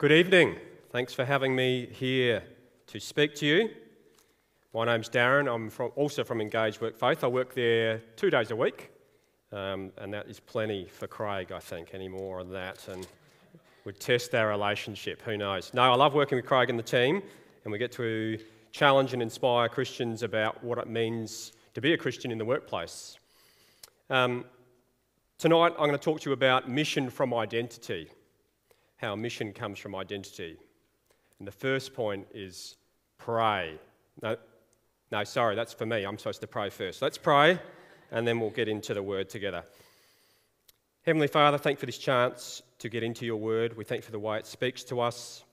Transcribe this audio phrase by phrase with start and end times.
[0.00, 0.56] Good evening.
[0.92, 2.42] Thanks for having me here
[2.86, 3.68] to speak to you.
[4.72, 5.46] My name's Darren.
[5.46, 7.22] I'm from, also from Engage Work Faith.
[7.22, 8.90] I work there two days a week,
[9.52, 11.90] um, and that is plenty for Craig, I think.
[11.92, 13.06] Any more on that, and
[13.84, 15.20] would test our relationship.
[15.20, 15.74] Who knows?
[15.74, 17.22] No, I love working with Craig and the team,
[17.64, 18.38] and we get to
[18.72, 23.18] challenge and inspire Christians about what it means to be a Christian in the workplace.
[24.08, 24.46] Um,
[25.36, 28.08] tonight, I'm going to talk to you about mission from identity
[29.00, 30.56] how mission comes from identity.
[31.38, 32.76] And the first point is
[33.18, 33.78] pray.
[34.22, 34.36] No,
[35.10, 36.04] no, sorry, that's for me.
[36.04, 37.00] I'm supposed to pray first.
[37.00, 37.58] Let's pray,
[38.10, 39.64] and then we'll get into the word together.
[41.02, 43.74] Heavenly Father, thank you for this chance to get into your word.
[43.76, 45.44] We thank you for the way it speaks to us.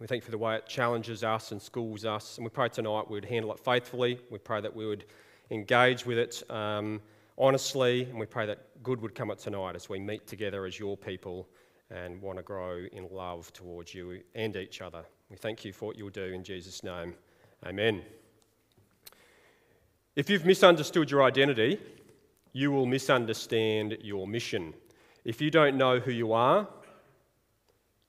[0.00, 2.38] We thank you for the way it challenges us and schools us.
[2.38, 4.18] And we pray tonight we would handle it faithfully.
[4.30, 5.04] We pray that we would
[5.50, 7.02] engage with it um,
[7.36, 8.04] honestly.
[8.04, 10.96] And we pray that good would come up tonight as we meet together as your
[10.96, 11.46] people
[11.92, 15.04] and want to grow in love towards you and each other.
[15.30, 17.14] We thank you for what you'll do in Jesus' name.
[17.66, 18.02] Amen.
[20.16, 21.78] If you've misunderstood your identity,
[22.52, 24.74] you will misunderstand your mission.
[25.24, 26.66] If you don't know who you are,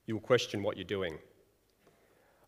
[0.06, 1.18] you'll question what you're doing.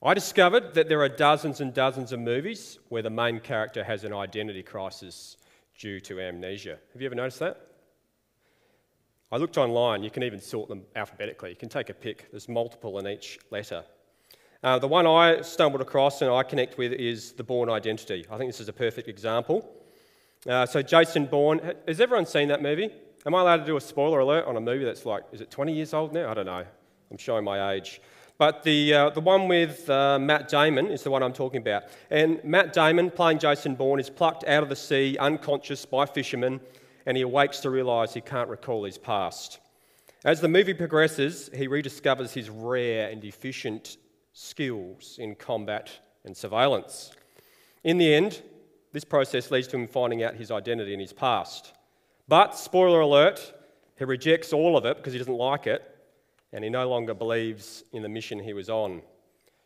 [0.02, 4.04] I discovered that there are dozens and dozens of movies where the main character has
[4.04, 5.36] an identity crisis
[5.78, 6.78] due to amnesia.
[6.92, 7.65] Have you ever noticed that?
[9.32, 11.50] I looked online, you can even sort them alphabetically.
[11.50, 13.84] You can take a pick, there's multiple in each letter.
[14.62, 18.24] Uh, the one I stumbled across and I connect with is the Bourne Identity.
[18.30, 19.68] I think this is a perfect example.
[20.48, 22.88] Uh, so, Jason Bourne, has everyone seen that movie?
[23.26, 25.50] Am I allowed to do a spoiler alert on a movie that's like, is it
[25.50, 26.30] 20 years old now?
[26.30, 26.64] I don't know.
[27.10, 28.00] I'm showing my age.
[28.38, 31.84] But the, uh, the one with uh, Matt Damon is the one I'm talking about.
[32.10, 36.60] And Matt Damon, playing Jason Bourne, is plucked out of the sea unconscious by fishermen
[37.06, 39.60] and he awakes to realise he can't recall his past.
[40.24, 43.96] As the movie progresses, he rediscovers his rare and efficient
[44.32, 45.90] skills in combat
[46.24, 47.12] and surveillance.
[47.84, 48.42] In the end,
[48.92, 51.72] this process leads to him finding out his identity and his past.
[52.26, 53.54] But, spoiler alert,
[53.96, 55.82] he rejects all of it because he doesn't like it,
[56.52, 59.02] and he no longer believes in the mission he was on.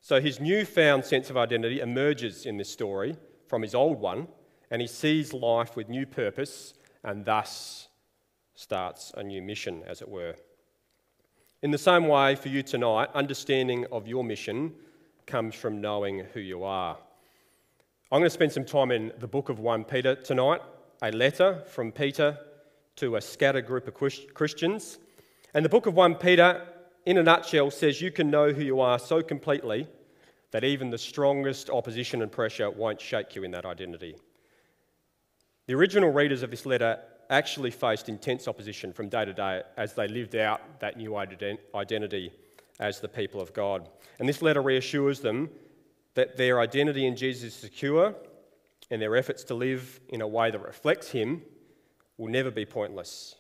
[0.03, 3.17] So his newfound sense of identity emerges in this story
[3.49, 4.28] from his old one,
[4.71, 6.75] and he sees life with new purpose
[7.05, 7.88] and thus
[8.55, 10.34] starts a new mission, as it were.
[11.62, 14.72] In the same way, for you tonight, understanding of your mission
[15.27, 16.97] comes from knowing who you are.
[18.12, 20.60] I'm going to spend some time in the book of 1 Peter tonight,
[21.03, 22.39] a letter from Peter
[22.97, 23.94] to a scattered group of
[24.34, 24.99] Christians.
[25.55, 26.66] And the book of 1 Peter,
[27.06, 29.87] in a nutshell, says you can know who you are so completely
[30.50, 34.16] that even the strongest opposition and pressure won't shake you in that identity.
[35.71, 36.99] The original readers of this letter
[37.31, 42.33] actually faced intense opposition from day to day as they lived out that new identity
[42.81, 43.89] as the people of God.
[44.19, 45.49] And this letter reassures them
[46.15, 48.17] that their identity in Jesus is secure
[48.91, 51.43] and their efforts to live in a way that reflects Him
[52.19, 53.37] will never be pointless.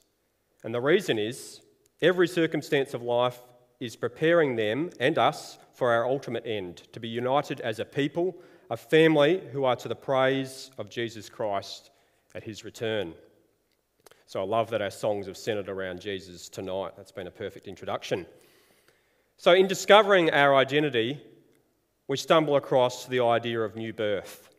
[0.62, 1.62] And the reason is
[2.00, 3.40] every circumstance of life
[3.80, 8.36] is preparing them and us for our ultimate end to be united as a people,
[8.70, 11.89] a family who are to the praise of Jesus Christ
[12.34, 13.14] at his return.
[14.26, 16.92] So I love that our songs have centered around Jesus tonight.
[16.96, 18.26] That's been a perfect introduction.
[19.36, 21.20] So, in discovering our identity,
[22.06, 24.50] we stumble across the idea of new birth.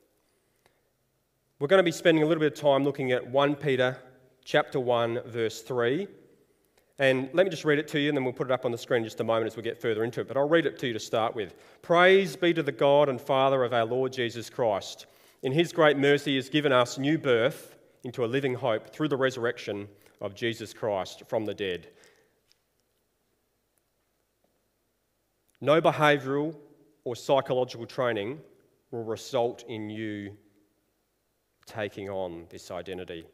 [1.60, 3.98] We're going to be spending a little bit of time looking at 1 Peter
[4.44, 6.08] chapter 1 verse 3.
[6.98, 8.72] And let me just read it to you and then we'll put it up on
[8.72, 10.28] the screen in just a moment as we get further into it.
[10.28, 11.54] But I'll read it to you to start with.
[11.82, 15.06] Praise be to the God and Father of our Lord Jesus Christ
[15.44, 19.18] in his great mercy, has given us new birth into a living hope through the
[19.18, 19.88] resurrection
[20.20, 21.88] of Jesus Christ from the dead.
[25.60, 26.56] No behavioural
[27.04, 28.40] or psychological training
[28.92, 30.36] will result in you
[31.66, 33.26] taking on this identity.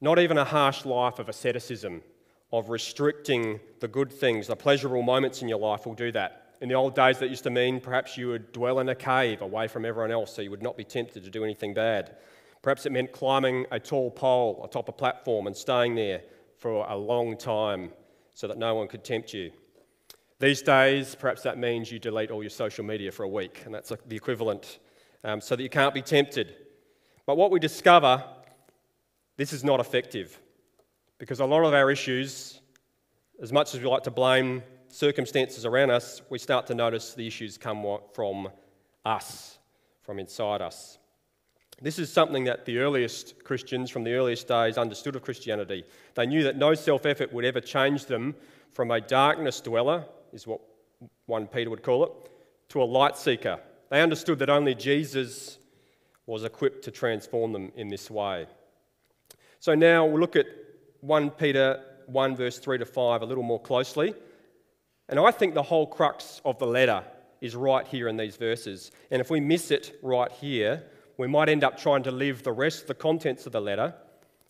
[0.00, 2.02] Not even a harsh life of asceticism,
[2.52, 6.47] of restricting the good things, the pleasurable moments in your life will do that.
[6.60, 9.42] In the old days, that used to mean perhaps you would dwell in a cave
[9.42, 12.16] away from everyone else so you would not be tempted to do anything bad.
[12.62, 16.22] Perhaps it meant climbing a tall pole atop a platform and staying there
[16.56, 17.92] for a long time
[18.34, 19.52] so that no one could tempt you.
[20.40, 23.74] These days, perhaps that means you delete all your social media for a week, and
[23.74, 24.78] that's the equivalent,
[25.24, 26.54] um, so that you can't be tempted.
[27.26, 28.24] But what we discover,
[29.36, 30.40] this is not effective,
[31.18, 32.60] because a lot of our issues,
[33.40, 37.26] as much as we like to blame circumstances around us, we start to notice the
[37.26, 38.48] issues come from
[39.04, 39.58] us,
[40.02, 40.98] from inside us.
[41.80, 45.84] This is something that the earliest Christians from the earliest days understood of Christianity.
[46.14, 48.34] They knew that no self effort would ever change them
[48.72, 50.60] from a darkness dweller, is what
[51.26, 52.12] 1 Peter would call it,
[52.70, 53.60] to a light seeker.
[53.90, 55.58] They understood that only Jesus
[56.26, 58.46] was equipped to transform them in this way.
[59.60, 60.46] So now we'll look at
[61.00, 64.14] 1 Peter 1, verse 3 to 5 a little more closely.
[65.08, 67.02] And I think the whole crux of the letter
[67.40, 68.90] is right here in these verses.
[69.10, 70.84] And if we miss it right here,
[71.16, 73.94] we might end up trying to live the rest of the contents of the letter,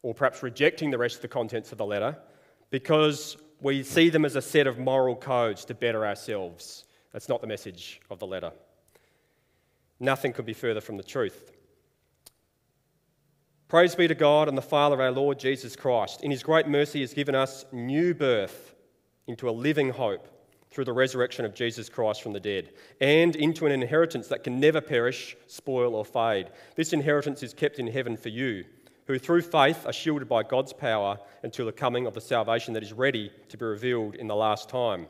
[0.02, 2.16] or perhaps rejecting the rest of the contents of the letter,
[2.70, 6.84] because we see them as a set of moral codes to better ourselves.
[7.12, 8.52] That's not the message of the letter.
[10.00, 11.52] Nothing could be further from the truth.
[13.68, 16.22] Praise be to God and the Father of our Lord Jesus Christ.
[16.22, 18.74] In his great mercy, he has given us new birth
[19.26, 20.26] into a living hope
[20.70, 22.70] through the resurrection of Jesus Christ from the dead,
[23.00, 26.50] and into an inheritance that can never perish, spoil, or fade.
[26.76, 28.64] This inheritance is kept in heaven for you,
[29.06, 32.82] who through faith are shielded by God's power until the coming of the salvation that
[32.82, 35.06] is ready to be revealed in the last time.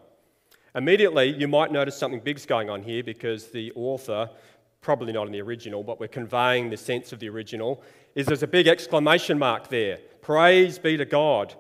[0.75, 4.31] Immediately, you might notice something big's going on here because the author,
[4.81, 7.83] probably not in the original, but we're conveying the sense of the original,
[8.15, 9.99] is there's a big exclamation mark there.
[10.21, 11.55] Praise be to God.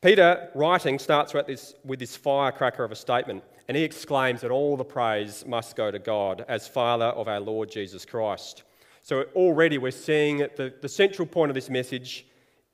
[0.00, 4.50] Peter, writing, starts with this, with this firecracker of a statement, and he exclaims that
[4.50, 8.62] all the praise must go to God as Father of our Lord Jesus Christ.
[9.02, 12.26] So already we're seeing that the, the central point of this message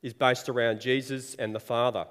[0.03, 2.05] is based around Jesus and the Father.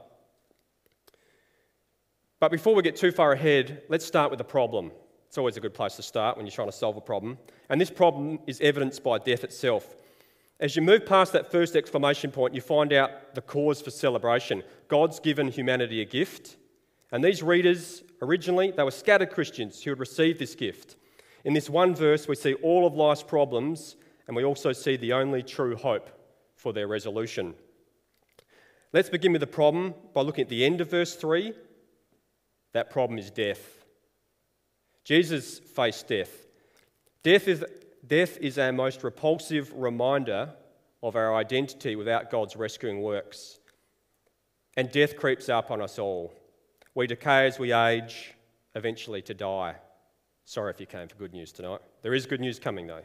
[2.41, 4.91] But before we get too far ahead, let's start with the problem.
[5.29, 7.39] It's always a good place to start when you're trying to solve a problem.
[7.71, 9.95] And this problem is evidenced by death itself.
[10.61, 14.62] As you move past that first exclamation point, you find out the cause for celebration.
[14.89, 16.56] God's given humanity a gift.
[17.11, 20.97] And these readers, originally, they were scattered Christians who had received this gift.
[21.45, 23.97] In this one verse, we see all of life's problems,
[24.27, 26.09] and we also see the only true hope
[26.56, 27.55] for their resolution.
[28.93, 31.53] Let's begin with the problem by looking at the end of verse 3.
[32.73, 33.85] That problem is death.
[35.05, 36.47] Jesus faced death.
[37.23, 37.65] Death is
[38.06, 40.53] death is our most repulsive reminder
[41.03, 43.59] of our identity without God's rescuing works.
[44.77, 46.33] And death creeps up on us all.
[46.95, 48.35] We decay as we age,
[48.75, 49.77] eventually to die.
[50.45, 51.81] Sorry if you came for good news tonight.
[52.03, 53.05] There is good news coming, though.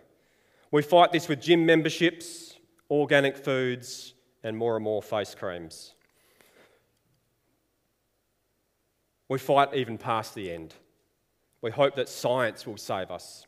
[0.72, 2.56] We fight this with gym memberships,
[2.90, 4.13] organic foods,
[4.44, 5.94] and more and more face creams.
[9.28, 10.74] We fight even past the end.
[11.62, 13.46] We hope that science will save us.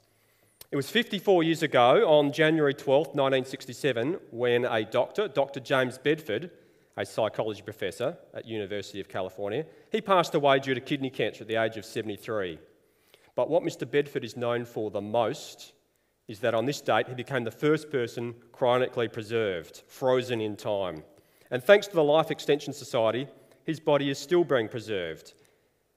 [0.71, 5.59] It was 54 years ago, on January 12, 1967, when a doctor, Dr.
[5.59, 6.49] James Bedford,
[6.95, 11.49] a psychology professor at University of California, he passed away due to kidney cancer at
[11.49, 12.57] the age of 73.
[13.35, 13.89] But what Mr.
[13.89, 15.73] Bedford is known for the most
[16.29, 21.03] is that on this date he became the first person cryonically preserved, frozen in time.
[21.49, 23.27] And thanks to the Life Extension Society,
[23.65, 25.33] his body is still being preserved.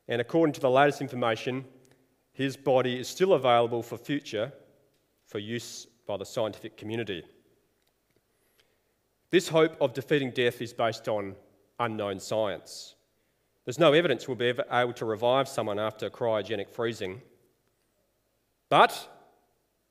[0.09, 1.65] And according to the latest information,
[2.33, 4.53] his body is still available for future
[5.35, 7.25] for use by the scientific community.
[9.31, 11.35] This hope of defeating death is based on
[11.81, 12.95] unknown science.
[13.65, 17.21] There's no evidence we'll be able to revive someone after cryogenic freezing.
[18.69, 19.09] But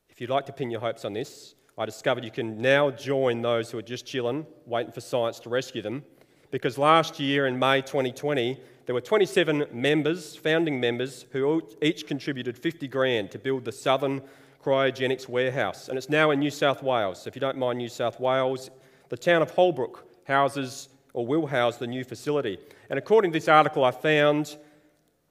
[0.08, 3.42] if you'd like to pin your hopes on this, I discovered you can now join
[3.42, 6.06] those who are just chilling, waiting for science to rescue them.
[6.52, 12.58] Because last year in May 2020, there were 27 members, founding members, who each contributed
[12.58, 14.22] 50 grand to build the southern
[14.64, 17.22] cryogenics warehouse, and it's now in New South Wales.
[17.22, 18.70] So if you don't mind New South Wales,
[19.10, 22.58] the town of Holbrook houses or will house the new facility.
[22.90, 24.58] And according to this article I found,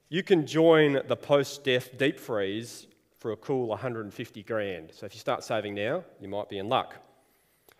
[0.08, 2.86] you can join the post death deep freeze
[3.18, 4.90] for a cool 150 grand.
[4.92, 6.96] So if you start saving now, you might be in luck.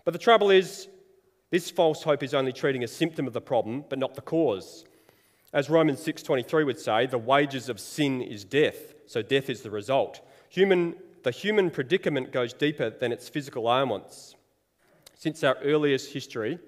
[0.04, 0.88] But the trouble is,
[1.50, 4.84] this false hope is only treating a symptom of the problem, but not the cause.
[5.52, 9.70] As Romans 6:23 would say, the wages of sin is death, so death is the
[9.70, 10.20] result.
[10.48, 14.34] Human the human predicament goes deeper than its physical ailments.
[15.14, 16.58] Since our earliest history,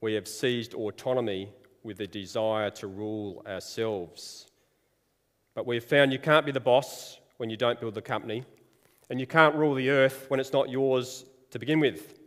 [0.00, 1.50] we have seized autonomy
[1.82, 4.46] with the desire to rule ourselves.
[5.54, 8.44] But we've found you can't be the boss when you don't build the company,
[9.10, 12.18] and you can't rule the earth when it's not yours to begin with.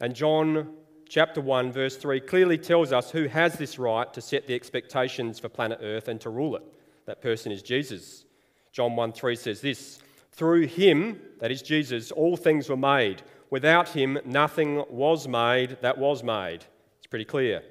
[0.00, 0.74] And John
[1.08, 5.38] chapter 1, verse 3 clearly tells us who has this right to set the expectations
[5.38, 6.62] for planet Earth and to rule it.
[7.06, 8.24] That person is Jesus.
[8.72, 10.00] John 1 3 says this
[10.38, 13.22] Through him, that is Jesus, all things were made.
[13.50, 16.64] Without him, nothing was made that was made.
[16.98, 17.64] It's pretty clear.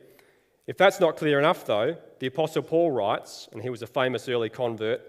[0.67, 4.27] If that's not clear enough, though, the Apostle Paul writes, and he was a famous
[4.27, 4.99] early convert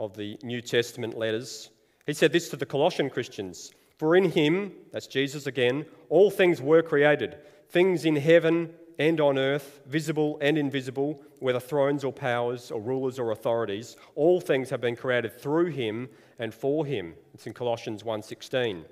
[0.00, 1.70] of the New Testament letters,
[2.06, 6.60] he said this to the Colossian Christians For in him, that's Jesus again, all things
[6.60, 7.36] were created,
[7.68, 13.20] things in heaven and on earth, visible and invisible, whether thrones or powers or rulers
[13.20, 16.08] or authorities, all things have been created through him
[16.40, 17.14] and for him.
[17.34, 18.84] It's in Colossians 1:16.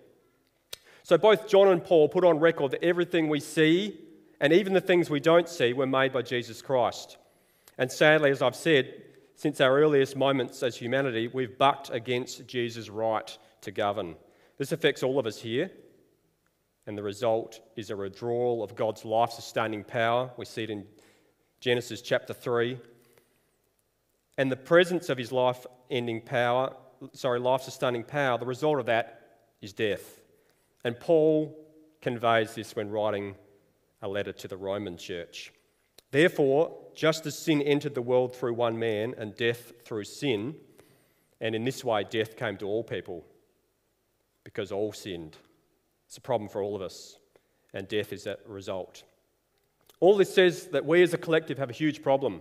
[1.02, 3.98] So both John and Paul put on record that everything we see
[4.40, 7.16] and even the things we don't see were made by Jesus Christ.
[7.78, 9.02] And sadly, as I've said,
[9.34, 14.16] since our earliest moments as humanity, we've bucked against Jesus' right to govern.
[14.58, 15.70] This affects all of us here,
[16.86, 20.30] and the result is a withdrawal of God's life sustaining power.
[20.36, 20.86] We see it in
[21.60, 22.78] Genesis chapter 3.
[24.36, 26.76] And the presence of his life ending power,
[27.12, 29.22] sorry, life sustaining power, the result of that
[29.60, 30.20] is death.
[30.84, 31.56] And Paul
[32.00, 33.34] conveys this when writing
[34.02, 35.52] a letter to the Roman church.
[36.10, 40.54] Therefore, just as sin entered the world through one man and death through sin,
[41.40, 43.24] and in this way death came to all people
[44.44, 45.36] because all sinned.
[46.06, 47.18] It's a problem for all of us,
[47.74, 49.02] and death is that result.
[50.00, 52.40] All this says that we as a collective have a huge problem,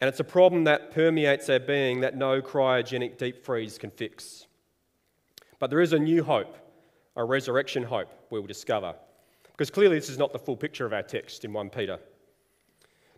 [0.00, 4.46] and it's a problem that permeates our being that no cryogenic deep freeze can fix.
[5.58, 6.56] But there is a new hope,
[7.16, 8.94] a resurrection hope, we will discover.
[9.52, 11.98] Because clearly, this is not the full picture of our text in 1 Peter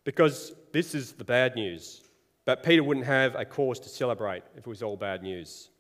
[0.05, 2.03] because this is the bad news.
[2.45, 5.71] But Peter wouldn't have a cause to celebrate if it was all bad news.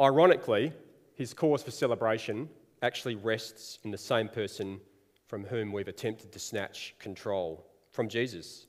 [0.00, 0.72] Ironically,
[1.14, 2.48] his cause for celebration
[2.82, 4.80] actually rests in the same person
[5.26, 8.66] from whom we've attempted to snatch control from Jesus.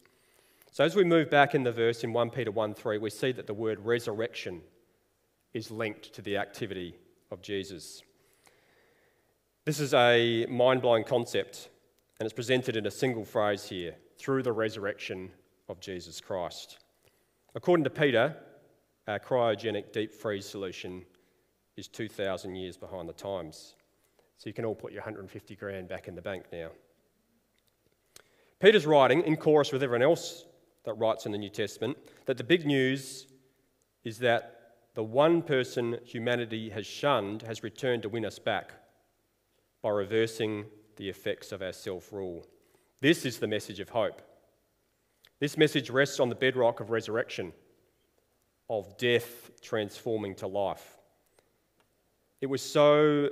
[0.71, 3.31] So as we move back in the verse in 1 Peter 1 3, we see
[3.31, 4.61] that the word resurrection
[5.53, 6.95] is linked to the activity
[7.31, 8.03] of Jesus.
[9.65, 11.69] This is a mind blowing concept
[12.19, 15.31] and it's presented in a single phrase here through the resurrection
[15.69, 16.79] of Jesus Christ.
[17.55, 18.35] According to Peter,
[19.07, 21.03] our cryogenic deep freeze solution
[21.77, 23.75] is 2,000 years behind the times.
[24.37, 26.69] So you can all put your 150 grand back in the bank now.
[28.59, 30.45] Peter's writing, in chorus with everyone else
[30.85, 33.27] that writes in the New Testament, that the big news
[34.03, 38.71] is that the one person humanity has shunned has returned to win us back
[39.81, 40.65] by reversing
[40.97, 42.45] the effects of our self rule.
[43.01, 44.21] This is the message of hope.
[45.39, 47.53] This message rests on the bedrock of resurrection,
[48.69, 50.97] of death transforming to life.
[52.41, 53.29] It was so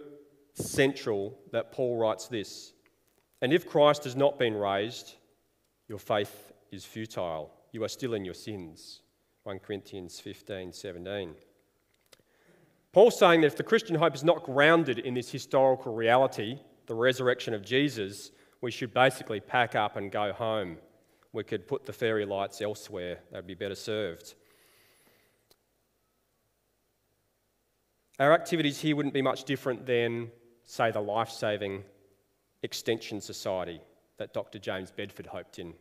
[0.54, 2.74] central that Paul writes this
[3.42, 5.16] And if Christ has not been raised,
[5.90, 7.52] your faith is futile.
[7.72, 9.02] You are still in your sins.
[9.44, 11.36] 1 Corinthians 15 17.
[12.92, 16.96] Paul's saying that if the Christian hope is not grounded in this historical reality, the
[16.96, 18.32] resurrection of Jesus,
[18.62, 20.78] we should basically pack up and go home.
[21.32, 24.34] We could put the fairy lights elsewhere, they'd be better served.
[28.20, 30.32] Our activities here wouldn't be much different than,
[30.66, 31.84] say, the life saving
[32.64, 33.80] Extension Society
[34.18, 34.58] that Dr.
[34.58, 35.74] James Bedford hoped in,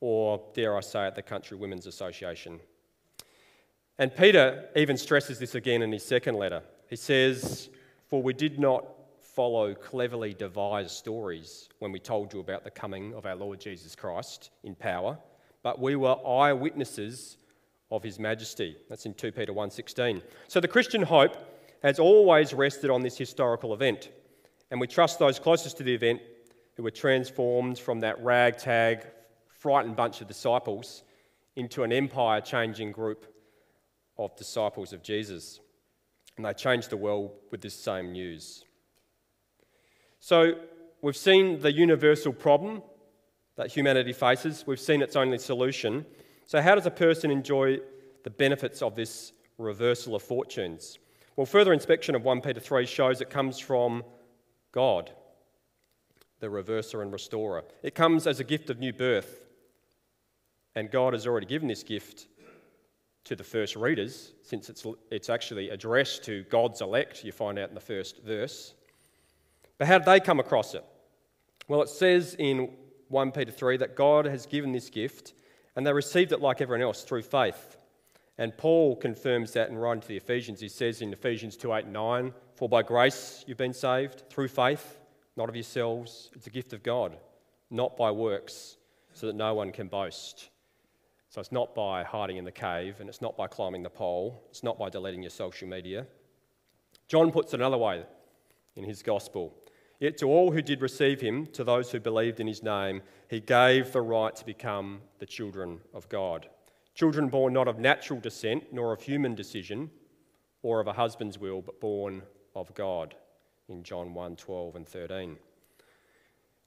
[0.00, 2.60] or, dare I say it, the Country Women's Association.
[3.98, 6.62] And Peter even stresses this again in his second letter.
[6.88, 7.68] He says,
[8.08, 8.86] For we did not
[9.18, 13.94] follow cleverly devised stories when we told you about the coming of our Lord Jesus
[13.94, 15.18] Christ in power,
[15.62, 17.36] but we were eyewitnesses
[17.90, 18.76] of his majesty.
[18.88, 20.22] That's in 2 Peter 1:16.
[20.48, 21.36] So the Christian hope
[21.82, 24.10] has always rested on this historical event,
[24.70, 26.20] and we trust those closest to the event
[26.76, 29.06] who were transformed from that ragtag,
[29.60, 31.04] frightened bunch of disciples
[31.54, 33.26] into an empire changing group
[34.16, 35.60] of disciples of Jesus.
[36.36, 38.64] And they changed the world with this same news.
[40.18, 40.54] So
[41.02, 42.82] we've seen the universal problem
[43.56, 46.06] that humanity faces, we've seen its only solution.
[46.46, 47.80] So, how does a person enjoy
[48.24, 50.98] the benefits of this reversal of fortunes?
[51.36, 54.02] Well, further inspection of 1 Peter 3 shows it comes from
[54.72, 55.10] God,
[56.38, 57.64] the reverser and restorer.
[57.82, 59.49] It comes as a gift of new birth.
[60.74, 62.26] And God has already given this gift
[63.24, 67.68] to the first readers, since it's, it's actually addressed to God's elect, you find out
[67.68, 68.74] in the first verse.
[69.78, 70.84] But how did they come across it?
[71.68, 72.70] Well, it says in
[73.08, 75.34] 1 Peter 3 that God has given this gift
[75.76, 77.76] and they received it like everyone else through faith.
[78.38, 80.60] And Paul confirms that in writing to the Ephesians.
[80.60, 84.48] He says in Ephesians 2 8 and 9, For by grace you've been saved through
[84.48, 84.98] faith,
[85.36, 86.30] not of yourselves.
[86.34, 87.16] It's a gift of God,
[87.70, 88.76] not by works,
[89.12, 90.50] so that no one can boast.
[91.30, 94.42] So it's not by hiding in the cave, and it's not by climbing the pole,
[94.50, 96.06] it's not by deleting your social media.
[97.06, 98.04] John puts it another way
[98.74, 99.54] in his gospel.
[100.00, 103.38] Yet to all who did receive him, to those who believed in his name, he
[103.38, 106.48] gave the right to become the children of God.
[106.94, 109.90] Children born not of natural descent, nor of human decision,
[110.62, 112.22] or of a husband's will, but born
[112.56, 113.14] of God,
[113.68, 115.36] in John 1 12 and 13.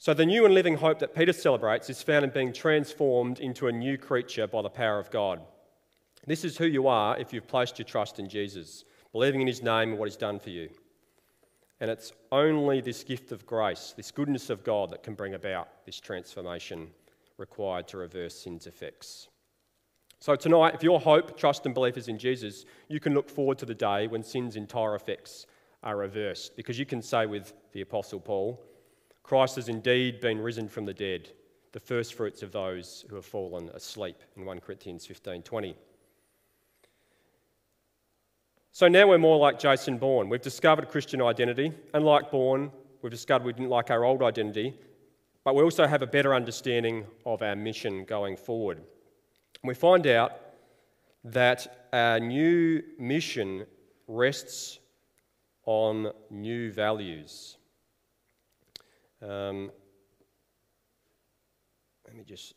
[0.04, 3.70] So, the new and living hope that Peter celebrates is found in being transformed into
[3.70, 5.40] a new creature by the power of God.
[6.28, 8.84] This is who you are if you've placed your trust in Jesus,
[9.14, 10.68] believing in his name and what he's done for you.
[11.80, 15.70] And it's only this gift of grace, this goodness of God, that can bring about
[15.86, 16.90] this transformation
[17.38, 19.30] required to reverse sin's effects.
[20.20, 23.58] So, tonight, if your hope, trust, and belief is in Jesus, you can look forward
[23.60, 25.46] to the day when sin's entire effects
[25.82, 26.58] are reversed.
[26.58, 28.62] Because you can say with the Apostle Paul,
[29.24, 31.30] Christ has indeed been risen from the dead,
[31.72, 35.76] the first fruits of those who have fallen asleep, in 1 Corinthians 15 20.
[38.76, 40.30] So now we're more like Jason Bourne.
[40.30, 41.72] We've discovered Christian identity.
[41.94, 44.74] and like Bourne, we've discovered we didn't like our old identity,
[45.44, 48.82] but we also have a better understanding of our mission going forward.
[49.64, 50.40] We find out
[51.24, 53.66] that our new mission
[54.08, 54.80] rests
[55.66, 57.58] on new values.
[59.24, 59.72] Um,
[62.06, 62.54] let me just.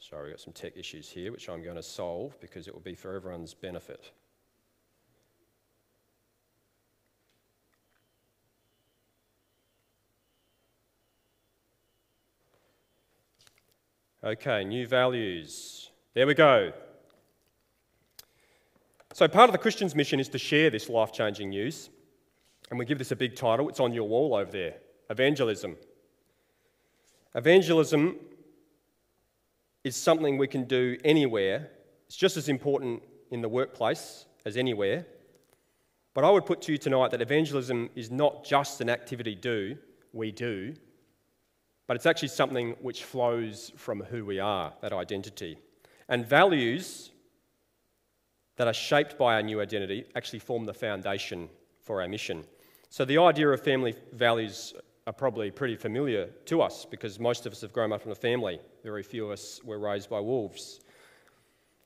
[0.00, 2.80] Sorry, we've got some tech issues here, which I'm going to solve because it will
[2.80, 4.10] be for everyone's benefit.
[14.24, 15.90] Okay, new values.
[16.14, 16.72] There we go.
[19.14, 21.90] So, part of the Christian's mission is to share this life changing news.
[22.70, 23.68] And we give this a big title.
[23.68, 24.76] It's on your wall over there
[25.10, 25.76] Evangelism.
[27.34, 28.16] Evangelism
[29.84, 31.70] is something we can do anywhere.
[32.06, 35.06] It's just as important in the workplace as anywhere.
[36.14, 39.76] But I would put to you tonight that evangelism is not just an activity do,
[40.12, 40.74] we do,
[41.86, 45.58] but it's actually something which flows from who we are, that identity.
[46.08, 47.11] And values
[48.56, 51.48] that are shaped by our new identity actually form the foundation
[51.80, 52.44] for our mission.
[52.90, 54.74] So the idea of family values
[55.06, 58.14] are probably pretty familiar to us because most of us have grown up in a
[58.14, 58.60] family.
[58.84, 60.80] Very few of us were raised by wolves.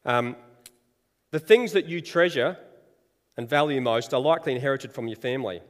[0.05, 0.37] Um,
[1.31, 2.59] the things that you treasure
[3.37, 5.61] and value most are likely inherited from your family.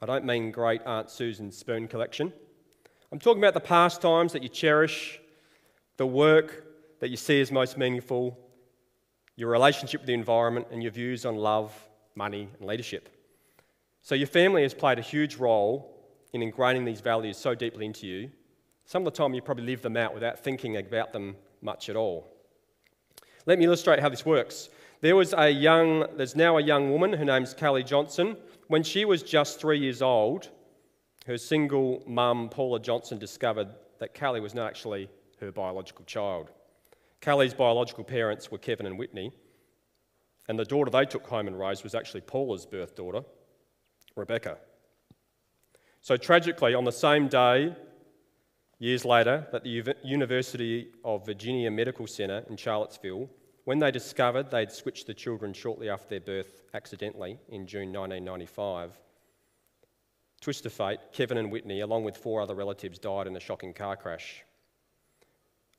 [0.00, 2.32] I don't mean great Aunt Susan's spoon collection.
[3.10, 5.20] I'm talking about the pastimes that you cherish,
[5.96, 6.66] the work
[7.00, 8.38] that you see as most meaningful,
[9.38, 11.72] your relationship with the environment, and your views on love,
[12.16, 13.08] money, and leadership.
[14.02, 15.94] So, your family has played a huge role
[16.32, 18.32] in ingraining these values so deeply into you.
[18.84, 21.94] Some of the time, you probably live them out without thinking about them much at
[21.94, 22.26] all.
[23.46, 24.70] Let me illustrate how this works.
[25.02, 28.36] There was a young, there's now a young woman, her name's Callie Johnson.
[28.66, 30.48] When she was just three years old,
[31.26, 33.68] her single mum, Paula Johnson, discovered
[34.00, 36.50] that Callie was not actually her biological child.
[37.20, 39.32] Callie's biological parents were Kevin and Whitney,
[40.48, 43.22] and the daughter they took home and raised was actually Paula's birth daughter,
[44.16, 44.58] Rebecca.
[46.00, 47.74] So, tragically, on the same day,
[48.78, 53.28] years later, that the University of Virginia Medical Center in Charlottesville,
[53.64, 58.98] when they discovered they'd switched the children shortly after their birth accidentally in June 1995,
[60.40, 63.74] twist of fate, Kevin and Whitney, along with four other relatives, died in a shocking
[63.74, 64.44] car crash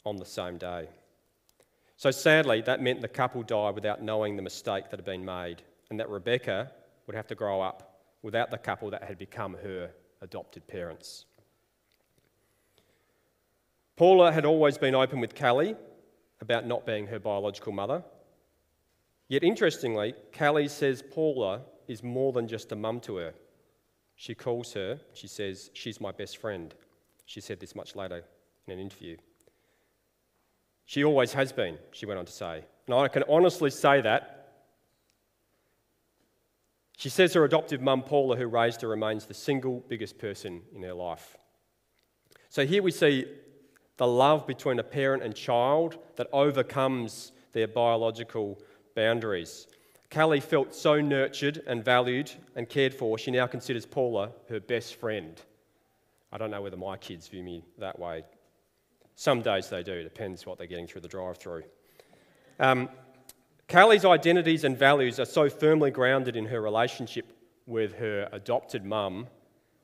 [0.05, 0.89] on the same day.
[1.99, 5.63] So sadly, that meant the couple died without knowing the mistake that had been made,
[5.89, 6.71] and that Rebecca
[7.05, 11.25] would have to grow up without the couple that had become her adopted parents.
[13.97, 15.75] Paula had always been open with Callie
[16.39, 18.01] about not being her biological mother.
[19.27, 23.33] Yet interestingly, Callie says Paula is more than just a mum to her.
[24.15, 26.73] She calls her, she says, she's my best friend.
[27.25, 28.23] She said this much later
[28.67, 29.17] in an interview.
[30.89, 32.65] She always has been, she went on to say.
[32.87, 34.53] And I can honestly say that.
[36.97, 40.81] She says her adoptive mum, Paula, who raised her, remains the single biggest person in
[40.81, 41.37] her life.
[42.49, 43.27] So here we see
[43.97, 48.59] the love between a parent and child that overcomes their biological
[48.95, 49.67] boundaries.
[50.09, 54.95] Callie felt so nurtured and valued and cared for, she now considers Paula her best
[54.95, 55.39] friend.
[56.31, 58.23] I don't know whether my kids view me that way
[59.19, 61.63] some days they do, depends what they're getting through the drive through.
[62.57, 62.87] Um,
[63.69, 67.33] identities and values are so firmly grounded in her relationship
[67.67, 69.27] with her adopted mum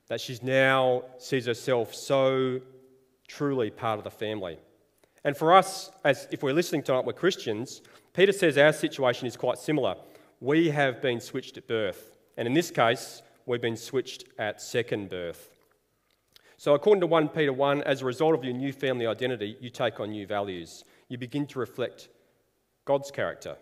[0.08, 2.62] that she's now sees herself so
[3.28, 4.58] truly part of the family.
[5.26, 7.82] And for us, as if we're listening tonight, we're Christians,
[8.14, 9.98] Peter says our situation is quite similar.
[10.40, 12.16] We have been switched at birth.
[12.38, 15.55] And in this case, we've been switched at second birth.
[16.58, 19.70] So, according to 1 Peter 1, as a result of your new family identity, you
[19.70, 20.86] take on new values.
[21.10, 22.08] You begin to reflect
[22.86, 23.58] God's character.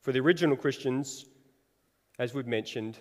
[0.00, 1.26] For the original Christians,
[2.18, 2.98] as we've mentioned,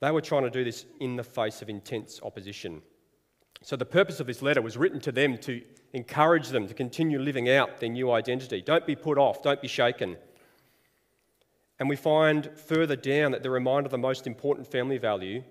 [0.00, 2.80] they were trying to do this in the face of intense opposition.
[3.62, 5.60] So, the purpose of this letter was written to them to
[5.92, 8.62] encourage them to continue living out their new identity.
[8.62, 10.16] Don't be put off, don't be shaken.
[11.78, 15.42] And we find further down that the reminder of the most important family value,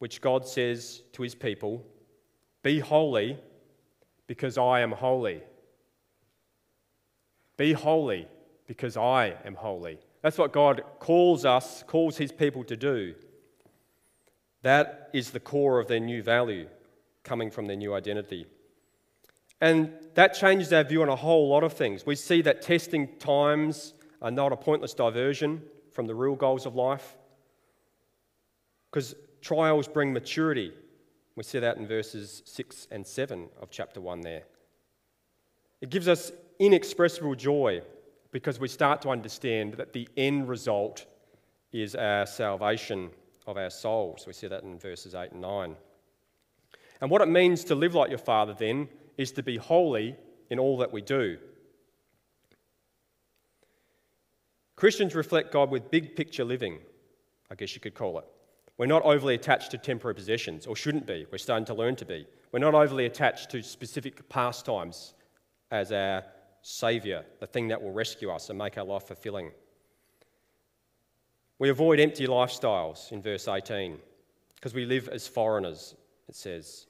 [0.00, 1.86] which God says to his people
[2.64, 3.38] Be holy
[4.26, 5.42] because I am holy.
[7.56, 8.26] Be holy
[8.66, 9.98] because I am holy.
[10.22, 13.14] That's what God calls us, calls his people to do.
[14.62, 16.68] That is the core of their new value
[17.22, 18.46] coming from their new identity.
[19.60, 22.06] And that changes our view on a whole lot of things.
[22.06, 26.74] We see that testing times are not a pointless diversion from the real goals of
[26.74, 27.16] life.
[28.90, 30.72] Because trials bring maturity.
[31.36, 34.42] We see that in verses 6 and 7 of chapter 1 there.
[35.80, 37.82] It gives us inexpressible joy
[38.32, 41.06] because we start to understand that the end result
[41.72, 43.10] is our salvation
[43.46, 44.24] of our souls.
[44.26, 45.76] We see that in verses 8 and 9.
[47.00, 50.16] And what it means to live like your Father then is to be holy
[50.50, 51.38] in all that we do.
[54.76, 56.78] Christians reflect God with big picture living,
[57.50, 58.24] I guess you could call it.
[58.80, 61.26] We're not overly attached to temporary possessions, or shouldn't be.
[61.30, 62.26] We're starting to learn to be.
[62.50, 65.12] We're not overly attached to specific pastimes
[65.70, 66.24] as our
[66.62, 69.50] saviour, the thing that will rescue us and make our life fulfilling.
[71.58, 73.98] We avoid empty lifestyles in verse 18
[74.54, 75.94] because we live as foreigners,
[76.26, 76.86] it says.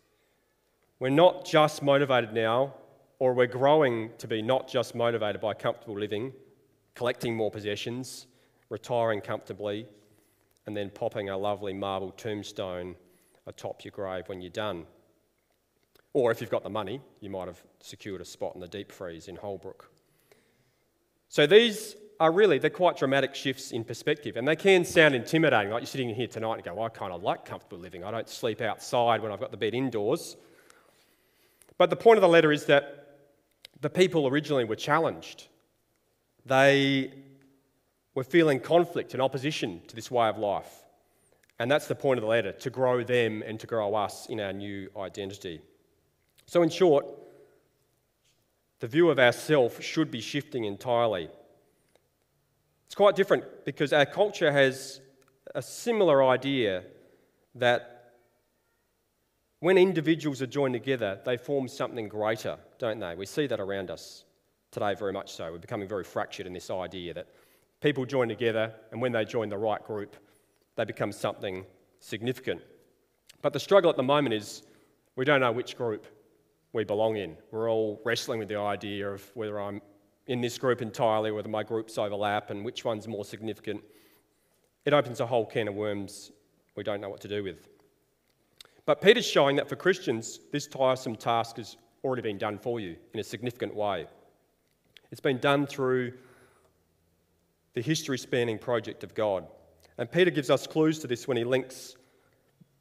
[1.00, 2.72] We're not just motivated now,
[3.18, 6.34] or we're growing to be not just motivated by comfortable living,
[6.94, 8.28] collecting more possessions,
[8.68, 9.88] retiring comfortably,
[10.66, 12.94] and then popping a lovely marble tombstone
[13.46, 14.86] atop your grave when you're done.
[16.12, 18.90] Or if you've got the money, you might have secured a spot in the deep
[18.90, 19.90] freeze in Holbrook.
[21.28, 25.70] So these are really, they're quite dramatic shifts in perspective, and they can sound intimidating.
[25.70, 28.04] Like you're sitting here tonight and go, well, I kind of like comfortable living.
[28.04, 30.36] I don't sleep outside when I've got the bed indoors.
[31.78, 33.18] But the point of the letter is that
[33.80, 35.46] the people originally were challenged.
[36.44, 37.12] They
[38.20, 40.84] were feeling conflict and opposition to this way of life.
[41.58, 44.40] And that's the point of the letter to grow them and to grow us in
[44.40, 45.62] our new identity.
[46.44, 47.06] So, in short,
[48.80, 51.30] the view of ourself should be shifting entirely.
[52.84, 55.00] It's quite different because our culture has
[55.54, 56.82] a similar idea
[57.54, 58.12] that
[59.60, 63.14] when individuals are joined together, they form something greater, don't they?
[63.14, 64.26] We see that around us
[64.72, 65.50] today very much so.
[65.50, 67.28] We're becoming very fractured in this idea that
[67.80, 70.16] people join together, and when they join the right group,
[70.76, 71.64] they become something
[71.98, 72.60] significant.
[73.42, 74.62] But the struggle at the moment is
[75.16, 76.06] we don't know which group
[76.72, 77.36] we belong in.
[77.50, 79.80] We're all wrestling with the idea of whether I'm
[80.26, 83.82] in this group entirely, whether my groups overlap, and which one's more significant.
[84.84, 86.30] It opens a whole can of worms
[86.76, 87.68] we don't know what to do with.
[88.86, 92.96] But Peter's showing that for Christians, this tiresome task has already been done for you
[93.12, 94.06] in a significant way.
[95.10, 96.12] It's been done through
[97.74, 99.46] the history spanning project of God.
[99.98, 101.96] And Peter gives us clues to this when he links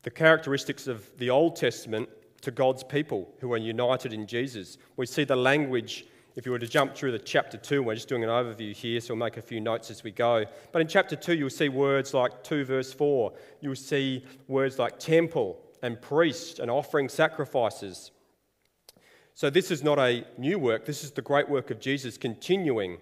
[0.04, 2.10] the characteristics of the Old Testament
[2.42, 4.78] to God's people who are united in Jesus.
[4.96, 8.08] We see the language, if you were to jump through the chapter 2, we're just
[8.08, 10.46] doing an overview here, so we'll make a few notes as we go.
[10.72, 15.00] But in chapter 2, you'll see words like 2 verse 4, you'll see words like
[15.00, 18.12] temple, and priest and offering sacrifices.
[19.34, 22.98] So, this is not a new work, this is the great work of Jesus continuing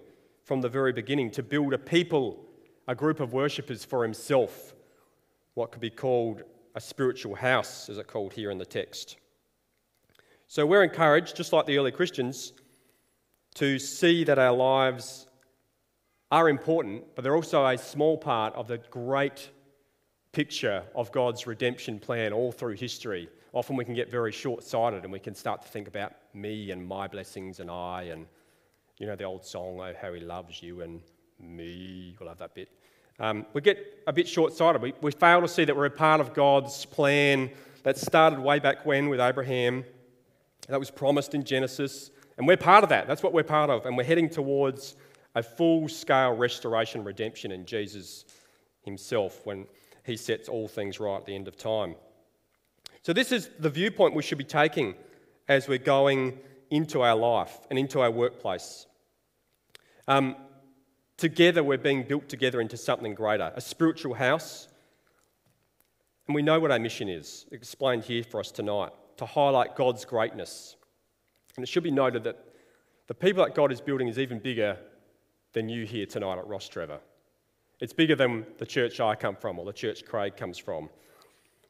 [0.48, 2.46] from the very beginning to build a people,
[2.88, 4.74] a group of worshippers for himself,
[5.56, 6.42] what could be called
[6.74, 9.18] a spiritual house, as it's called here in the text.
[10.48, 12.54] So, we're encouraged, just like the early Christians,
[13.56, 15.28] to see that our lives
[16.32, 19.50] are important, but they're also a small part of the great
[20.32, 23.28] picture of God's redemption plan all through history.
[23.52, 26.72] Often we can get very short sighted and we can start to think about me
[26.72, 28.28] and my blessings and I and,
[28.98, 31.02] you know, the old song, Oh, How He Loves You and
[31.40, 32.16] Me.
[32.20, 32.70] We'll have that bit.
[33.20, 34.82] Um, we get a bit short sighted.
[34.82, 37.50] We, we fail to see that we're a part of God's plan
[37.84, 39.86] that started way back when with Abraham,
[40.68, 42.12] that was promised in Genesis.
[42.38, 43.08] And we're part of that.
[43.08, 43.86] That's what we're part of.
[43.86, 44.96] And we're heading towards
[45.36, 48.26] a full scale restoration redemption in Jesus
[48.82, 49.68] himself when
[50.04, 51.96] he sets all things right at the end of time.
[53.04, 54.96] So, this is the viewpoint we should be taking
[55.48, 56.40] as we're going
[56.72, 58.87] into our life and into our workplace.
[60.08, 60.36] Um,
[61.18, 64.68] together, we're being built together into something greater, a spiritual house.
[66.28, 70.06] And we know what our mission is, explained here for us tonight, to highlight God's
[70.06, 70.76] greatness.
[71.56, 72.38] And it should be noted that
[73.08, 74.78] the people that God is building is even bigger
[75.54, 77.00] than you here tonight at Rostrevor.
[77.80, 80.90] It's bigger than the church I come from or the church Craig comes from.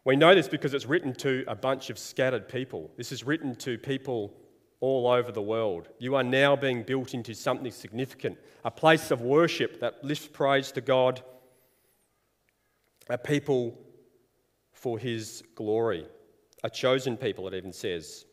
[0.03, 2.89] We know this because it's written to a bunch of scattered people.
[2.97, 4.33] This is written to people
[4.79, 5.89] all over the world.
[5.99, 10.71] You are now being built into something significant, a place of worship that lifts praise
[10.73, 11.21] to God,
[13.09, 13.79] a people
[14.73, 16.05] for his glory,
[16.63, 18.25] a chosen people, it even says,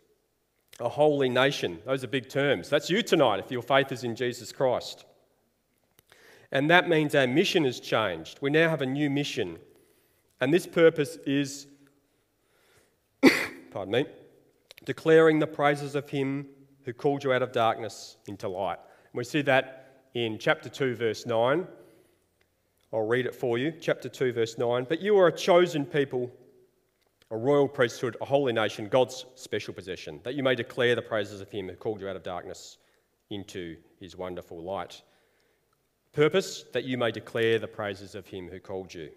[0.80, 1.78] a holy nation.
[1.86, 2.68] Those are big terms.
[2.68, 5.06] That's you tonight if your faith is in Jesus Christ.
[6.52, 8.38] And that means our mission has changed.
[8.40, 9.58] We now have a new mission.
[10.40, 11.66] And this purpose is,
[13.70, 14.06] pardon me,
[14.84, 16.46] declaring the praises of him
[16.84, 18.78] who called you out of darkness into light.
[18.78, 21.66] And we see that in chapter 2, verse 9.
[22.92, 23.72] I'll read it for you.
[23.80, 24.86] Chapter 2, verse 9.
[24.88, 26.30] But you are a chosen people,
[27.30, 31.40] a royal priesthood, a holy nation, God's special possession, that you may declare the praises
[31.40, 32.78] of him who called you out of darkness
[33.30, 35.02] into his wonderful light.
[36.12, 39.10] Purpose, that you may declare the praises of him who called you.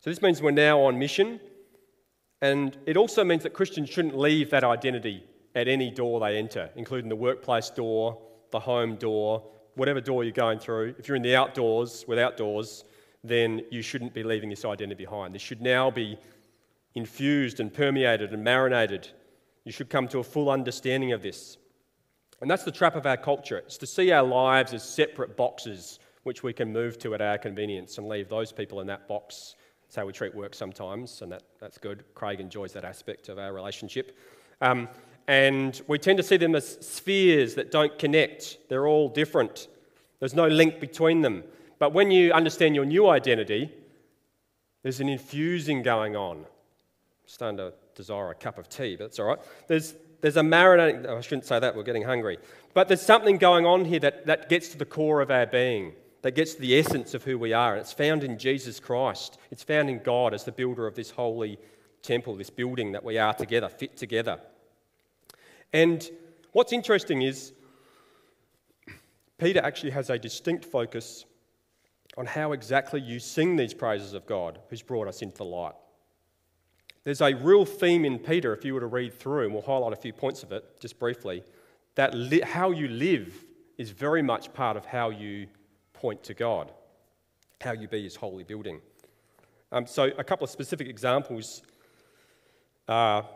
[0.00, 1.40] So this means we're now on mission
[2.40, 5.24] and it also means that Christians shouldn't leave that identity
[5.54, 8.18] at any door they enter, including the workplace door,
[8.52, 10.94] the home door, whatever door you're going through.
[10.98, 12.84] If you're in the outdoors, with outdoors,
[13.24, 15.34] then you shouldn't be leaving this identity behind.
[15.34, 16.16] This should now be
[16.94, 19.08] infused and permeated and marinated.
[19.64, 21.58] You should come to a full understanding of this.
[22.40, 23.58] And that's the trap of our culture.
[23.58, 27.38] It's to see our lives as separate boxes which we can move to at our
[27.38, 29.56] convenience and leave those people in that box
[29.88, 32.04] that's how we treat work sometimes, and that, that's good.
[32.14, 34.18] Craig enjoys that aspect of our relationship.
[34.60, 34.86] Um,
[35.28, 39.66] and we tend to see them as spheres that don't connect, they're all different.
[40.20, 41.42] There's no link between them.
[41.78, 43.72] But when you understand your new identity,
[44.82, 46.36] there's an infusing going on.
[46.36, 46.44] I'm
[47.24, 49.38] starting to desire a cup of tea, but that's all right.
[49.68, 52.36] There's, there's a marinating, oh, I shouldn't say that, we're getting hungry.
[52.74, 55.94] But there's something going on here that, that gets to the core of our being
[56.22, 57.72] that gets to the essence of who we are.
[57.72, 59.38] And it's found in Jesus Christ.
[59.50, 61.58] It's found in God as the builder of this holy
[62.02, 64.40] temple, this building that we are together, fit together.
[65.72, 66.08] And
[66.52, 67.52] what's interesting is
[69.38, 71.24] Peter actually has a distinct focus
[72.16, 75.74] on how exactly you sing these praises of God who's brought us into the light.
[77.04, 79.92] There's a real theme in Peter, if you were to read through, and we'll highlight
[79.92, 81.44] a few points of it just briefly,
[81.94, 83.32] that li- how you live
[83.78, 85.46] is very much part of how you
[85.98, 86.70] point to God,
[87.60, 88.80] how you be his holy building.
[89.72, 91.62] Um, so, a couple of specific examples
[92.86, 93.26] are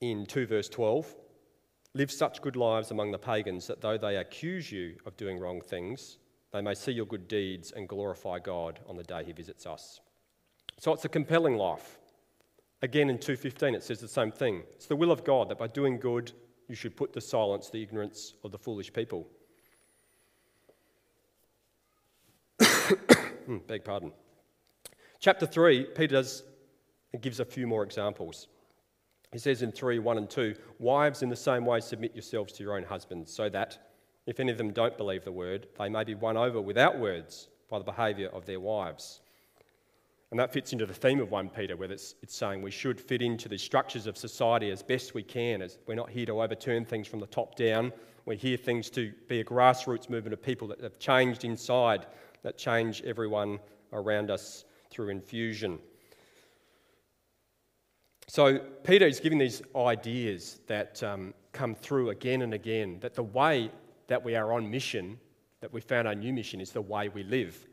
[0.00, 1.14] in 2 verse 12.
[1.94, 5.60] Live such good lives among the pagans that though they accuse you of doing wrong
[5.60, 6.18] things,
[6.52, 10.00] they may see your good deeds and glorify God on the day he visits us.
[10.78, 11.98] So it's a compelling life.
[12.82, 14.64] Again in 2:15 it says the same thing.
[14.72, 16.32] It's the will of God that by doing good
[16.68, 19.28] you should put to silence the ignorance of the foolish people.
[23.46, 24.12] Hmm, beg pardon.
[25.20, 26.42] Chapter 3, Peter does,
[27.20, 28.48] gives a few more examples.
[29.32, 32.62] He says in 3 1 and 2 Wives, in the same way, submit yourselves to
[32.62, 33.78] your own husbands, so that,
[34.26, 37.48] if any of them don't believe the word, they may be won over without words
[37.70, 39.20] by the behaviour of their wives.
[40.30, 43.00] And that fits into the theme of 1 Peter, where it's, it's saying we should
[43.00, 45.60] fit into the structures of society as best we can.
[45.60, 47.92] As we're not here to overturn things from the top down.
[48.24, 52.06] We're here things to be a grassroots movement of people that have changed inside
[52.42, 53.58] that change everyone
[53.92, 55.78] around us through infusion.
[58.28, 63.22] So, Peter is giving these ideas that um, come through again and again that the
[63.22, 63.70] way
[64.06, 65.18] that we are on mission,
[65.60, 67.66] that we found our new mission, is the way we live.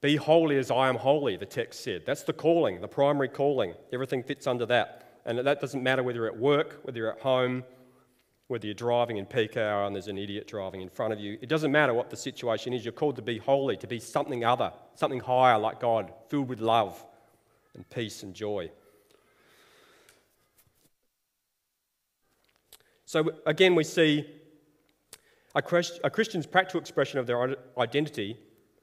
[0.00, 2.02] Be holy as I am holy, the text said.
[2.06, 3.74] That's the calling, the primary calling.
[3.92, 5.20] Everything fits under that.
[5.26, 7.64] And that doesn't matter whether you're at work, whether you're at home,
[8.50, 11.38] whether you're driving in peak hour and there's an idiot driving in front of you.
[11.40, 12.84] It doesn't matter what the situation is.
[12.84, 16.58] You're called to be holy, to be something other, something higher like God, filled with
[16.58, 17.00] love
[17.76, 18.68] and peace and joy.
[23.06, 24.28] So, again, we see
[25.54, 28.36] a, Christian's practical expression of their identity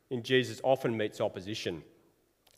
[0.10, 1.84] in Jesus often meets opposition.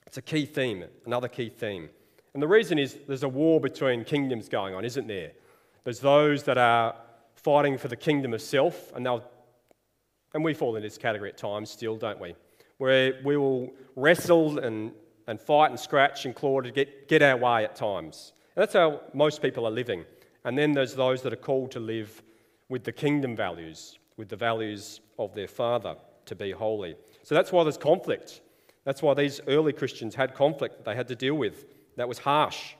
[0.05, 1.89] It's a key theme, another key theme.
[2.35, 5.31] And the reason is there's a war between kingdoms going on, isn't there?
[5.83, 6.95] There's those that are
[7.35, 9.23] fighting for the kingdom of self, and they'll
[10.33, 12.35] And we fall in this category at times still, don't we?
[12.77, 14.91] Where we will wrestle and,
[15.27, 18.33] and fight and scratch and claw to get, get our way at times.
[18.55, 20.05] And that's how most people are living.
[20.45, 22.21] And then there's those that are called to live
[22.69, 26.95] with the kingdom values, with the values of their Father, to be holy.
[27.23, 28.41] So that's why there's conflict.
[28.85, 31.65] That's why these early Christians had conflict that they had to deal with.
[31.97, 32.75] That was harsh.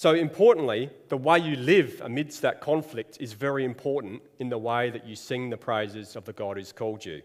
[0.00, 4.88] So, importantly, the way you live amidst that conflict is very important in the way
[4.88, 7.20] that you sing the praises of the God who's called you.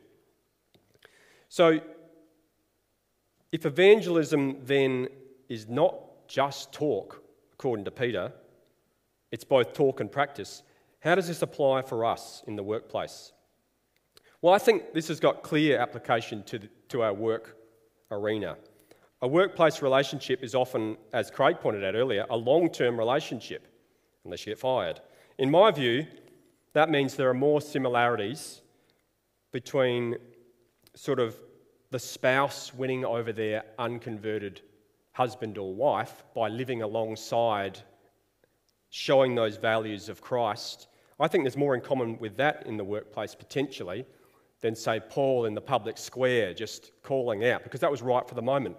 [1.47, 1.79] So,
[3.53, 5.07] if evangelism then
[5.47, 8.33] is not just talk, according to Peter,
[9.31, 10.61] it's both talk and practice,
[10.99, 13.31] how does this apply for us in the workplace?
[14.41, 17.55] Well, I think this has got clear application to, the, to our work
[18.11, 18.57] arena.
[19.25, 23.67] A workplace relationship is often, as Craig pointed out earlier, a long term relationship,
[24.23, 25.01] unless you get fired.
[25.39, 26.05] In my view,
[26.73, 28.61] that means there are more similarities
[29.51, 30.17] between
[30.95, 31.35] sort of
[31.89, 34.61] the spouse winning over their unconverted
[35.13, 37.79] husband or wife by living alongside,
[38.91, 40.87] showing those values of Christ.
[41.19, 44.05] I think there's more in common with that in the workplace potentially
[44.61, 48.35] than, say, Paul in the public square just calling out, because that was right for
[48.35, 48.77] the moment.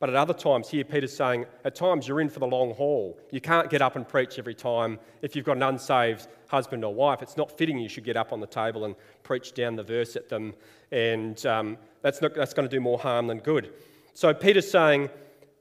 [0.00, 3.18] But at other times, here Peter's saying, at times you're in for the long haul.
[3.32, 4.98] You can't get up and preach every time.
[5.22, 8.32] If you've got an unsaved husband or wife, it's not fitting you should get up
[8.32, 10.54] on the table and preach down the verse at them.
[10.92, 13.72] And um, that's, not, that's going to do more harm than good.
[14.14, 15.10] So Peter's saying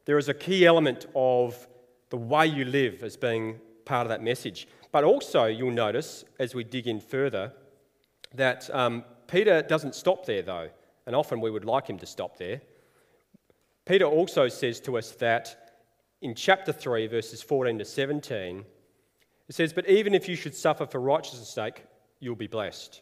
[0.05, 1.67] there is a key element of
[2.09, 4.67] the way you live as being part of that message.
[4.91, 7.53] But also, you'll notice as we dig in further
[8.35, 10.69] that um, Peter doesn't stop there, though.
[11.07, 12.61] And often we would like him to stop there.
[13.87, 15.71] Peter also says to us that
[16.21, 18.65] in chapter 3, verses 14 to 17,
[19.47, 21.85] it says, But even if you should suffer for righteousness' sake,
[22.19, 23.01] you'll be blessed.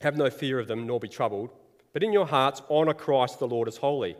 [0.00, 1.50] Have no fear of them, nor be troubled,
[1.92, 4.16] but in your hearts honour Christ the Lord as holy,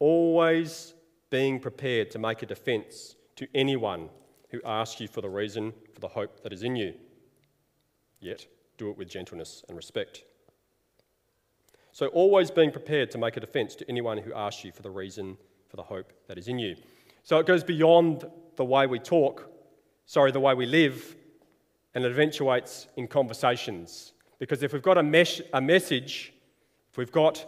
[0.00, 0.94] always
[1.30, 4.08] being prepared to make a defence to anyone
[4.50, 6.94] who asks you for the reason for the hope that is in you.
[8.18, 10.24] Yet do it with gentleness and respect.
[11.96, 14.90] So, always being prepared to make a defense to anyone who asks you for the
[14.90, 15.38] reason
[15.70, 16.76] for the hope that is in you.
[17.22, 19.50] So, it goes beyond the way we talk,
[20.04, 21.16] sorry, the way we live,
[21.94, 24.12] and it eventuates in conversations.
[24.38, 26.34] Because if we've got a, a message,
[26.90, 27.46] if we've got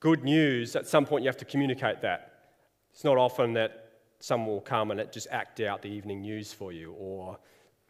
[0.00, 2.50] good news, at some point you have to communicate that.
[2.90, 6.70] It's not often that someone will come and just act out the evening news for
[6.70, 7.38] you or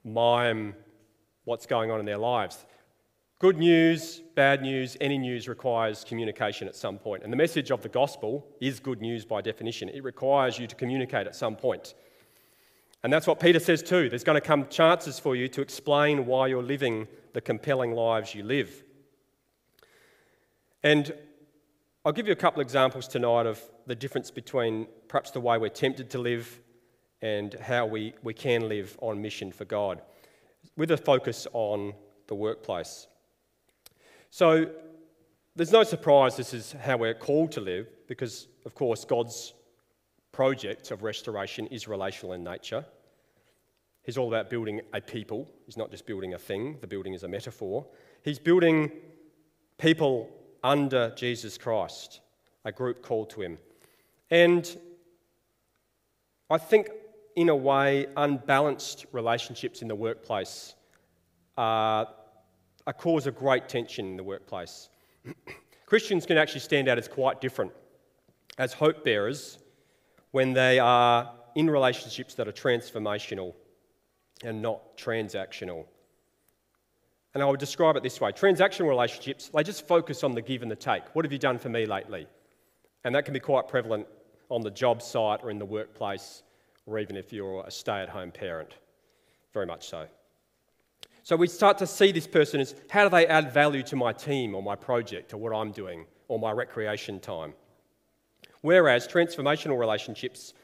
[0.04, 0.76] mime
[1.46, 2.64] what's going on in their lives.
[3.38, 7.22] Good news, bad news, any news requires communication at some point.
[7.22, 9.90] And the message of the gospel is good news by definition.
[9.90, 11.92] It requires you to communicate at some point.
[13.02, 14.08] And that's what Peter says too.
[14.08, 18.34] There's going to come chances for you to explain why you're living the compelling lives
[18.34, 18.82] you live.
[20.82, 21.12] And
[22.06, 25.58] I'll give you a couple of examples tonight of the difference between perhaps the way
[25.58, 26.58] we're tempted to live
[27.20, 30.00] and how we, we can live on mission for God,
[30.74, 31.92] with a focus on
[32.28, 33.08] the workplace.
[34.36, 34.68] So
[35.54, 39.54] there's no surprise this is how we're called to live because, of course, God's
[40.30, 42.84] project of restoration is relational in nature.
[44.02, 45.48] He's all about building a people.
[45.64, 47.86] He's not just building a thing, the building is a metaphor.
[48.24, 48.92] He's building
[49.78, 50.28] people
[50.62, 52.20] under Jesus Christ,
[52.66, 53.56] a group called to him.
[54.30, 54.70] And
[56.50, 56.90] I think,
[57.36, 60.74] in a way, unbalanced relationships in the workplace
[61.56, 62.06] are
[62.86, 64.88] a cause of great tension in the workplace.
[65.86, 67.72] Christians can actually stand out as quite different
[68.58, 69.58] as hope bearers
[70.30, 73.54] when they are in relationships that are transformational
[74.44, 75.86] and not transactional.
[77.34, 80.62] And I would describe it this way transactional relationships, they just focus on the give
[80.62, 81.14] and the take.
[81.14, 82.26] What have you done for me lately?
[83.04, 84.06] And that can be quite prevalent
[84.48, 86.42] on the job site or in the workplace,
[86.86, 88.74] or even if you're a stay at home parent.
[89.52, 90.06] Very much so.
[91.26, 94.12] So we start to see this person as how do they add value to my
[94.12, 97.52] team or my project or what I'm doing or my recreation time.
[98.60, 100.54] Whereas transformational relationships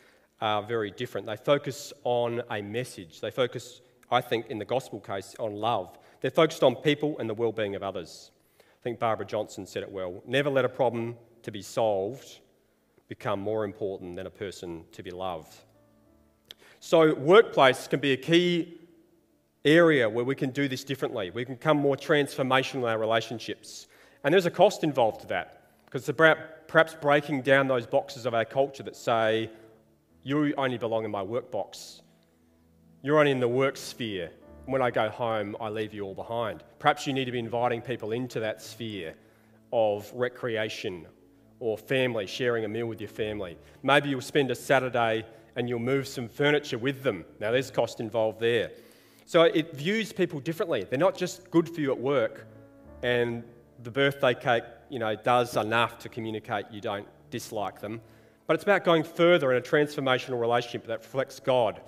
[0.40, 1.26] are very different.
[1.26, 3.20] They focus on a message.
[3.20, 5.98] They focus, I think, in the gospel case, on love.
[6.20, 8.30] They're focused on people and the well being of others.
[8.60, 10.22] I think Barbara Johnson said it well.
[10.28, 12.38] Never let a problem to be solved
[13.08, 15.56] become more important than a person to be loved.
[16.78, 18.78] So, workplace can be a key
[19.64, 21.30] area where we can do this differently.
[21.30, 23.86] We can become more transformational in our relationships.
[24.24, 26.38] And there's a cost involved to that because it's about
[26.68, 29.50] perhaps breaking down those boxes of our culture that say,
[30.22, 32.02] you only belong in my work box.
[33.02, 34.30] You're only in the work sphere.
[34.66, 36.62] when I go home, I leave you all behind.
[36.78, 39.14] Perhaps you need to be inviting people into that sphere
[39.72, 41.06] of recreation
[41.58, 43.58] or family, sharing a meal with your family.
[43.82, 45.24] Maybe you'll spend a Saturday
[45.56, 47.24] and you'll move some furniture with them.
[47.40, 48.70] Now, there's cost involved there.
[49.24, 50.84] So it views people differently.
[50.88, 52.46] They're not just good for you at work,
[53.02, 53.42] and
[53.82, 58.00] the birthday cake, you know, does enough to communicate you don't dislike them.
[58.46, 61.80] But it's about going further in a transformational relationship that reflects God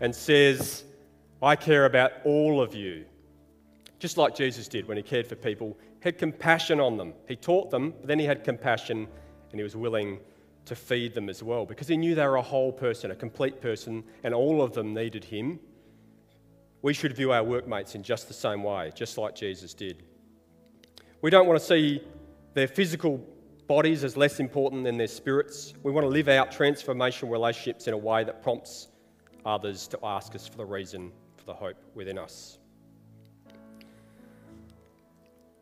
[0.00, 0.84] and says,
[1.42, 3.04] I care about all of you.
[3.98, 7.12] Just like Jesus did when he cared for people, had compassion on them.
[7.28, 9.08] He taught them, but then he had compassion
[9.50, 10.20] and he was willing
[10.66, 13.60] to feed them as well because he knew they were a whole person, a complete
[13.60, 15.58] person, and all of them needed him.
[16.86, 20.04] We should view our workmates in just the same way, just like Jesus did.
[21.20, 22.00] We don't want to see
[22.54, 23.18] their physical
[23.66, 25.74] bodies as less important than their spirits.
[25.82, 28.86] We want to live out transformational relationships in a way that prompts
[29.44, 32.58] others to ask us for the reason for the hope within us.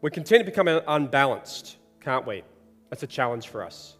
[0.03, 2.43] We can tend to become unbalanced, can't we?
[2.91, 3.97] That's a challenge for us.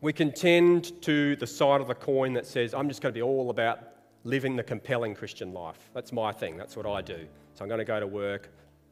[0.00, 3.16] We can tend to the side of the coin that says, I'm just going to
[3.16, 3.78] be all about
[4.26, 5.88] living the compelling Christian life.
[5.94, 7.26] That's my thing, that's what I do.
[7.54, 8.50] So I'm going to go to work,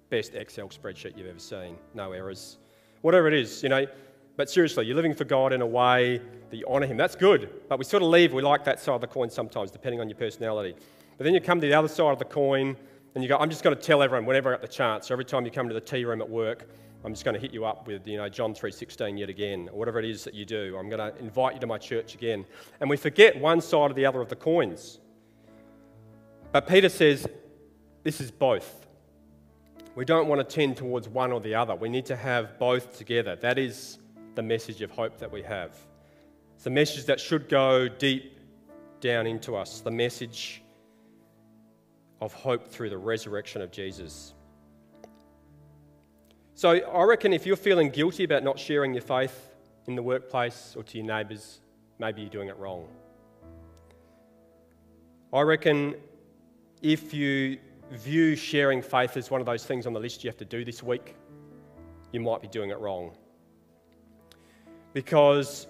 [0.09, 2.59] best Excel spreadsheet you've ever seen, no errors.
[3.03, 3.85] Whatever it is, you know.
[4.37, 6.21] But seriously, you're living for God in a way
[6.51, 6.97] that you honour Him.
[6.97, 7.51] That's good.
[7.69, 10.09] But we sort of leave, we like that side of the coin sometimes, depending on
[10.09, 10.75] your personality.
[11.19, 12.77] But then you come to the other side of the coin
[13.15, 15.09] and you go, I'm just going to tell everyone whenever I get the chance.
[15.09, 16.69] So every time you come to the tea room at work,
[17.05, 19.79] I'm just going to hit you up with, you know, John 3.16 yet again, or
[19.79, 20.77] whatever it is that you do.
[20.79, 22.47] I'm going to invite you to my church again.
[22.81, 25.01] And we forget one side or the other of the coins.
[26.55, 27.27] But Peter says
[28.05, 28.87] this is both.
[29.97, 31.75] We don't want to tend towards one or the other.
[31.75, 33.35] We need to have both together.
[33.35, 33.99] That is
[34.37, 35.77] the message of hope that we have.
[36.55, 38.39] It's the message that should go deep
[39.01, 40.63] down into us, the message
[42.21, 44.33] of hope through the resurrection of Jesus.
[46.55, 49.51] So I reckon if you're feeling guilty about not sharing your faith
[49.89, 51.59] in the workplace or to your neighbours,
[51.99, 52.87] maybe you're doing it wrong.
[55.33, 55.97] I reckon
[56.85, 57.59] if you
[57.91, 60.67] view sharing faith as one of those things on the list you have to do
[60.67, 61.17] this week,
[62.13, 63.17] you might be doing it wrong.
[64.93, 65.67] Because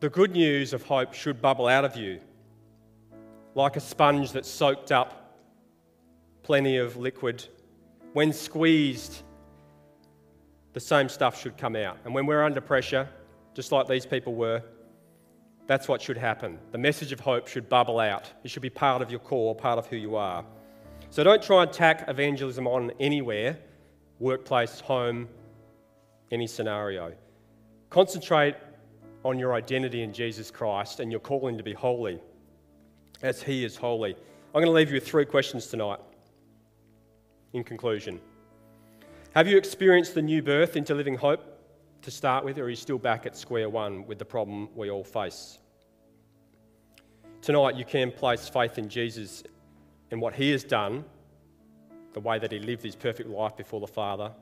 [0.00, 2.20] the good news of hope should bubble out of you
[3.54, 5.38] like a sponge that's soaked up
[6.42, 7.46] plenty of liquid.
[8.12, 9.22] When squeezed,
[10.74, 11.96] the same stuff should come out.
[12.04, 13.08] And when we're under pressure,
[13.54, 14.62] just like these people were,
[15.70, 16.58] that's what should happen.
[16.72, 18.28] The message of hope should bubble out.
[18.42, 20.44] It should be part of your core, part of who you are.
[21.10, 23.56] So don't try and tack evangelism on anywhere
[24.18, 25.28] workplace, home,
[26.32, 27.12] any scenario.
[27.88, 28.56] Concentrate
[29.24, 32.18] on your identity in Jesus Christ and your calling to be holy
[33.22, 34.16] as He is holy.
[34.52, 36.00] I'm going to leave you with three questions tonight
[37.52, 38.20] in conclusion.
[39.36, 41.59] Have you experienced the new birth into living hope
[42.02, 44.90] to start with, or are you still back at square one with the problem we
[44.90, 45.58] all face?
[47.42, 49.42] Tonight, you can place faith in Jesus
[50.10, 51.04] and what He has done,
[52.12, 54.32] the way that He lived His perfect life before the Father,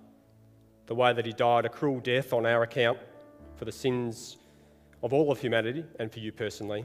[0.86, 2.98] the way that He died a cruel death on our account
[3.56, 4.36] for the sins
[5.02, 6.84] of all of humanity and for you personally.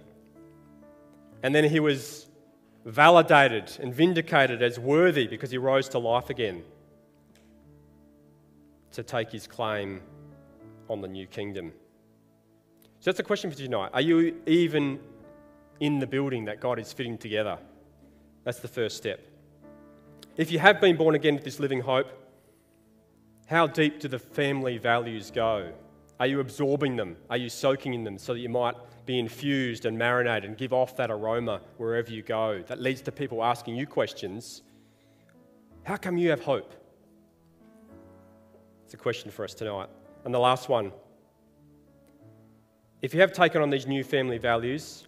[1.44, 2.28] And then he was
[2.86, 6.64] validated and vindicated as worthy because he rose to life again
[8.92, 10.02] to take his claim
[10.94, 11.74] on the new kingdom.
[13.00, 13.90] So that's a question for tonight.
[13.94, 15.00] Are you even
[15.82, 17.58] in the building that God is fitting together?
[18.46, 19.20] That's the first step.
[20.38, 22.08] If you have been born again with this living hope,
[23.48, 25.74] how deep do the family values go?
[26.20, 27.18] Are you absorbing them?
[27.30, 28.76] Are you soaking in them so that you might
[29.06, 32.64] be infused and marinated and give off that aroma wherever you go?
[32.68, 34.62] That leads to people asking you questions.
[35.84, 36.74] How come you have hope?
[38.86, 39.90] It's a question for us tonight.
[40.26, 40.92] And the last one
[43.02, 45.08] if you have taken on these new family values,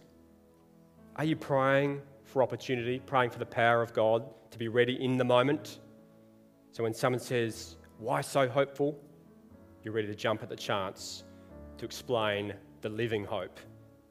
[1.16, 5.16] are you praying for opportunity, praying for the power of God to be ready in
[5.16, 5.80] the moment?
[6.72, 9.00] So when someone says, Why so hopeful?
[9.86, 11.22] you're ready to jump at the chance
[11.78, 13.60] to explain the living hope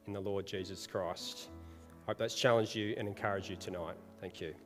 [0.06, 1.50] in the Lord Jesus Christ.
[2.04, 3.96] I hope that's challenged you and encouraged you tonight.
[4.18, 4.65] Thank you.